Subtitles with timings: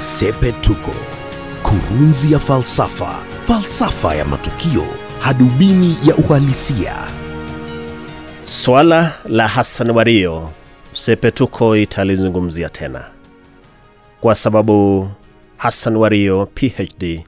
[0.00, 0.90] Sepetuko,
[1.62, 4.84] kurunzi ya falsafa, falsafa ya matukio,
[5.18, 6.94] hadubini ya uhalisia.
[8.42, 10.50] Swala la Hassan Wario
[10.92, 13.10] Sepetuko italizungumzia tena,
[14.20, 15.08] kwa sababu
[15.56, 17.24] Hassan Wario PhD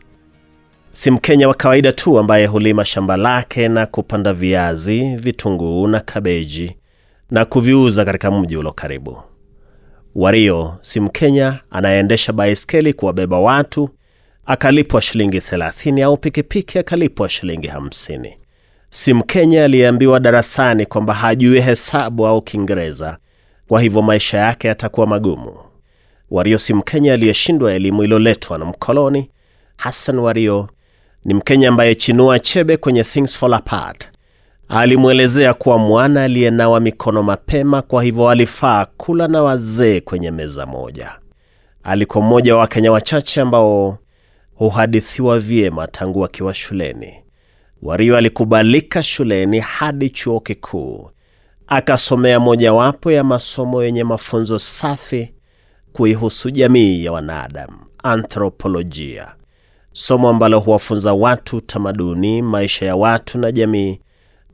[0.93, 6.77] si Mkenya wa kawaida tu ambaye hulima shamba lake na kupanda viazi, vitunguu na kabeji
[7.31, 9.23] na kuviuza katika mji ulo karibu.
[10.15, 13.91] Wario si Mkenya anayeendesha baiskeli kuwabeba watu
[14.47, 18.35] akalipwa shilingi 30 au pikipiki akalipwa shilingi 50.
[18.91, 23.19] Si Mkenya aliyeambiwa darasani kwamba hajui hesabu au Kiingereza,
[23.69, 25.57] kwa hivyo maisha yake yatakuwa magumu.
[26.31, 29.31] Wario si Mkenya aliyeshindwa elimu iliyoletwa na mkoloni.
[29.77, 30.69] Hassan Wario
[31.25, 34.09] ni Mkenya ambaye Chinua Achebe kwenye Things Fall Apart
[34.75, 41.13] alimwelezea kuwa mwana aliyenawa mikono mapema, kwa hivyo alifaa kula na wazee kwenye meza moja.
[41.83, 43.99] Alikuwa mmoja wa Wakenya wachache ambao
[44.55, 47.15] huhadithiwa vyema tangu akiwa shuleni.
[47.83, 51.11] Wario alikubalika shuleni hadi chuo kikuu,
[51.67, 55.33] akasomea mojawapo ya masomo yenye mafunzo safi
[55.93, 59.35] kuihusu jamii ya wanadamu, anthropolojia,
[59.93, 64.01] somo ambalo huwafunza watu tamaduni, maisha ya watu na jamii,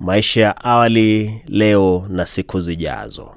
[0.01, 3.35] maisha ya awali, leo na siku zijazo.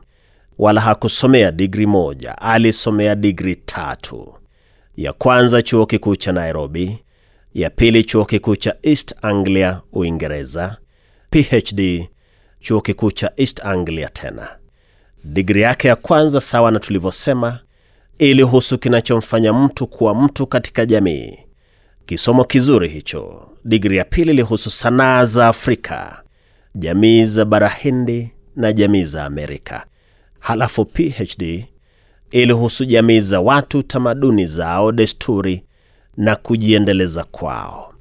[0.59, 4.36] Wala hakusomea digri moja, alisomea digri tatu.
[4.98, 7.00] Ya kwanza chuo kikuu cha Nairobi,
[7.53, 10.78] ya pili chuo kikuu cha East Anglia, Uingereza,
[11.31, 12.09] PhD
[12.59, 14.48] chuo kikuu cha East Anglia tena.
[15.23, 17.59] Digri yake ya kwanza, sawa na tulivyosema,
[18.18, 21.38] ilihusu kinachomfanya mtu kuwa mtu katika jamii.
[22.06, 23.48] Kisomo kizuri hicho.
[23.66, 26.23] Digri ya pili ilihusu sanaa za Afrika,
[26.76, 29.86] jamii za bara Hindi na jamii za Amerika.
[30.40, 31.66] Halafu PhD
[32.32, 35.64] ilihusu jamii za watu, tamaduni zao, desturi
[36.18, 37.94] na kujiendeleza kwao.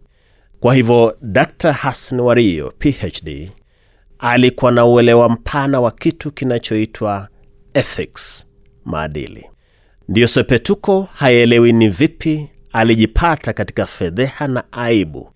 [0.61, 1.73] Kwa hivyo Dr.
[1.73, 3.51] Hassan Wario PhD
[4.19, 7.29] alikuwa na uelewa mpana wa kitu kinachoitwa
[7.75, 8.47] ethics,
[8.85, 9.47] maadili.
[10.09, 15.31] Ndiyo Sepetuko haelewi ni vipi alijipata katika fedheha na aibu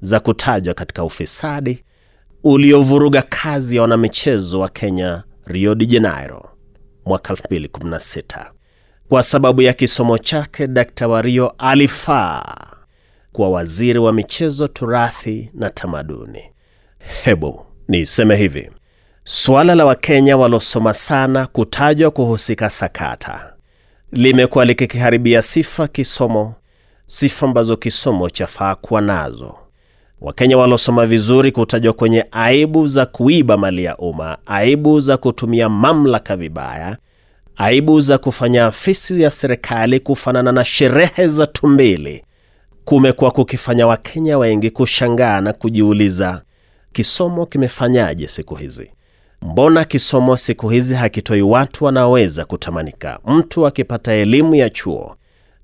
[0.00, 1.84] za kutajwa katika ufisadi
[2.44, 6.50] uliovuruga kazi ya wanamichezo wa Kenya Rio de Janeiro
[7.06, 8.50] mwaka 2016.
[9.08, 11.00] Kwa sababu ya kisomo chake, Dkt.
[11.00, 12.42] Wario alifaa
[13.32, 16.42] kuwa waziri wa michezo, turathi na tamaduni.
[17.24, 18.70] Hebu niseme hivi,
[19.24, 23.52] suala la Wakenya waliosoma sana kutajwa kuhusika sakata
[24.12, 26.54] limekuwa likikiharibia sifa kisomo,
[27.06, 29.58] sifa ambazo kisomo chafaa kuwa nazo.
[30.20, 36.36] Wakenya wanaosoma vizuri kutajwa kwenye aibu za kuiba mali ya umma, aibu za kutumia mamlaka
[36.36, 36.96] vibaya,
[37.56, 42.24] aibu za kufanya afisi ya serikali kufanana na sherehe za tumbili,
[42.84, 46.42] kumekuwa kukifanya Wakenya wengi kushangaa na kujiuliza
[46.92, 48.90] kisomo kimefanyaje siku hizi?
[49.42, 53.18] Mbona kisomo siku hizi hakitoi watu wanaoweza kutamanika?
[53.26, 55.16] Mtu akipata elimu ya chuo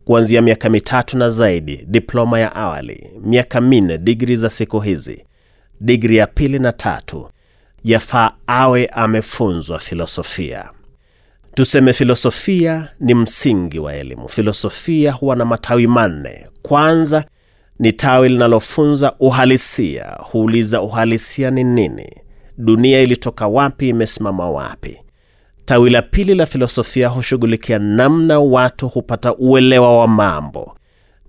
[0.04, 5.24] kuanzia miaka mitatu na zaidi, diploma ya awali, miaka minne, digri za siku hizi,
[5.80, 7.28] digri ya pili na tatu,
[7.84, 10.70] yafaa awe amefunzwa filosofia.
[11.54, 14.28] Tuseme filosofia ni msingi wa elimu.
[14.28, 16.46] Filosofia huwa na matawi manne.
[16.62, 17.24] Kwanza
[17.78, 22.08] ni tawi linalofunza uhalisia, huuliza uhalisia ni nini,
[22.58, 25.00] dunia ilitoka wapi, imesimama wapi.
[25.64, 30.76] Tawi la pili la filosofia hushughulikia namna watu hupata uelewa wa mambo.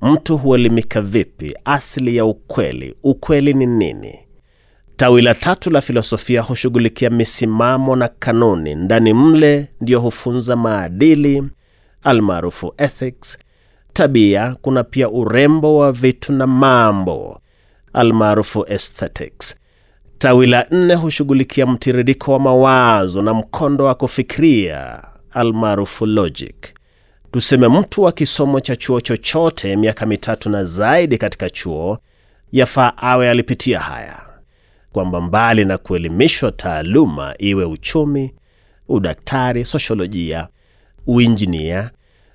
[0.01, 4.19] Mtu huelimika vipi, asili ya ukweli, ukweli ni nini.
[4.97, 11.43] Tawi la tatu la filosofia hushughulikia misimamo na kanuni, ndani mle ndiyo hufunza maadili
[12.03, 13.37] almaarufu ethics,
[13.93, 14.55] tabia.
[14.61, 17.41] Kuna pia urembo wa vitu na mambo
[17.93, 19.55] almaarufu aesthetics.
[20.25, 26.55] Tawi la nne hushughulikia mtiririko wa mawazo na mkondo wa kufikiria almaarufu logic.
[27.31, 31.97] Tuseme mtu wa kisomo cha chuo chochote miaka mitatu na zaidi katika chuo,
[32.51, 34.21] yafaa awe alipitia haya,
[34.91, 38.33] kwamba mbali na kuelimishwa taaluma, iwe uchumi,
[38.87, 40.47] udaktari, sosiolojia,
[41.07, 41.91] uinjinia,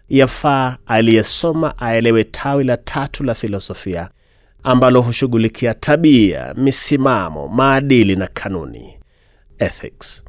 [0.09, 4.09] yafaa aliyesoma aelewe tawi la tatu la filosofia
[4.63, 8.99] ambalo hushughulikia tabia, misimamo, maadili na kanuni,
[9.59, 10.23] ethics.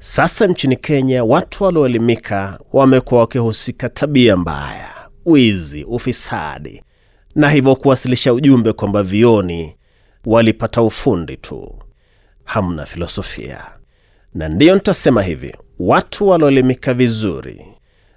[0.00, 4.88] Sasa nchini Kenya, watu walioelimika wamekuwa wakihusika tabia mbaya,
[5.26, 6.82] wizi, ufisadi,
[7.34, 9.76] na hivyo kuwasilisha ujumbe kwamba vioni
[10.26, 11.78] walipata ufundi tu,
[12.44, 13.64] hamna filosofia.
[14.34, 17.66] Na ndiyo nitasema hivi, watu walioelimika vizuri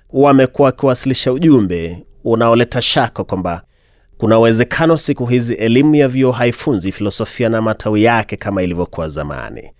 [0.09, 3.63] wamekuwa wakiwasilisha ujumbe unaoleta shaka kwamba
[4.21, 9.71] kuna uwezekano siku hizi elimu ya vyuo haifunzi filosofia na matawi yake kama ilivyokuwa zamani.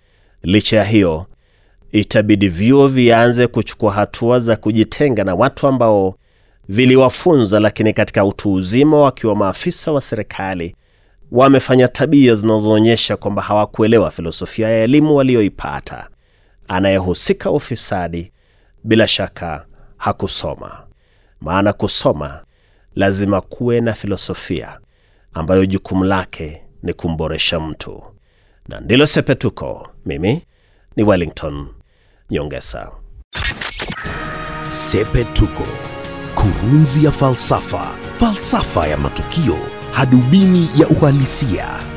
[0.42, 1.26] Licha ya hiyo,
[1.92, 6.14] itabidi vyuo vianze kuchukua hatua za kujitenga na watu ambao
[6.68, 10.76] viliwafunza, lakini katika utu uzima wakiwa maafisa wa serikali
[11.32, 16.08] wamefanya tabia zinazoonyesha kwamba hawakuelewa filosofia ya elimu walioipata.
[16.68, 18.32] Anayehusika ufisadi
[18.84, 19.66] bila shaka
[19.96, 20.82] hakusoma,
[21.40, 22.40] maana kusoma
[22.96, 24.78] lazima kuwe na filosofia
[25.34, 28.02] ambayo jukumu lake ni kumboresha mtu,
[28.68, 29.88] na ndilo Sepetuko.
[30.06, 30.42] Mimi
[30.96, 31.68] ni Wellington
[32.30, 32.90] Nyongesa.
[34.70, 35.66] Sepetuko,
[36.34, 39.56] kurunzi ya falsafa, falsafa ya matukio,
[39.92, 41.91] hadubini ya uhalisia.